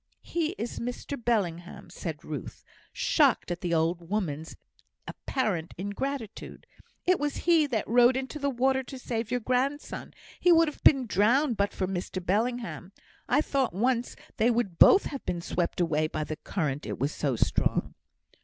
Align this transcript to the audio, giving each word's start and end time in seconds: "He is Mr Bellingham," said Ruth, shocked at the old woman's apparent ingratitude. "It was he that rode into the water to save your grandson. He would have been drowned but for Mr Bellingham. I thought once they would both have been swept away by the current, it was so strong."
"He 0.23 0.55
is 0.57 0.79
Mr 0.79 1.15
Bellingham," 1.15 1.91
said 1.91 2.25
Ruth, 2.25 2.63
shocked 2.91 3.51
at 3.51 3.61
the 3.61 3.75
old 3.75 4.09
woman's 4.09 4.55
apparent 5.07 5.75
ingratitude. 5.77 6.65
"It 7.05 7.19
was 7.19 7.35
he 7.45 7.67
that 7.67 7.87
rode 7.87 8.17
into 8.17 8.39
the 8.39 8.49
water 8.49 8.81
to 8.81 8.97
save 8.97 9.29
your 9.29 9.41
grandson. 9.41 10.15
He 10.39 10.51
would 10.51 10.67
have 10.67 10.83
been 10.83 11.05
drowned 11.05 11.55
but 11.55 11.71
for 11.71 11.85
Mr 11.85 12.25
Bellingham. 12.25 12.91
I 13.29 13.41
thought 13.41 13.75
once 13.75 14.15
they 14.37 14.49
would 14.49 14.79
both 14.79 15.03
have 15.05 15.23
been 15.23 15.39
swept 15.39 15.79
away 15.79 16.07
by 16.07 16.23
the 16.23 16.37
current, 16.37 16.87
it 16.87 16.97
was 16.97 17.11
so 17.11 17.35
strong." 17.35 17.93